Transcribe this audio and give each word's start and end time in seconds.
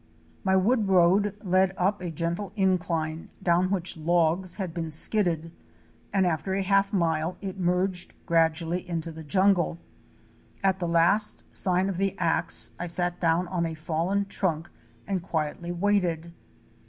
My 0.43 0.55
wood 0.55 0.87
road 0.87 1.37
led 1.43 1.75
up 1.77 2.01
a 2.01 2.09
gentle 2.09 2.53
incline 2.55 3.29
down 3.43 3.69
which 3.69 3.95
logs 3.97 4.55
had 4.55 4.73
been 4.73 4.89
skidded, 4.89 5.51
and 6.11 6.25
after 6.25 6.55
a 6.55 6.63
half 6.63 6.91
mile 6.91 7.37
it 7.39 7.59
merged 7.59 8.15
gradually 8.25 8.89
into 8.89 9.11
the 9.11 9.23
jungle. 9.23 9.77
At 10.63 10.79
the 10.79 10.87
last 10.87 11.43
sign 11.53 11.87
of 11.87 11.97
the 11.97 12.17
axe 12.17 12.71
I 12.79 12.87
sat 12.87 13.19
down 13.21 13.47
on 13.49 13.63
a 13.63 13.75
fallen 13.75 14.25
trunk 14.25 14.71
and 15.05 15.21
quietly 15.21 15.71
waited. 15.71 16.33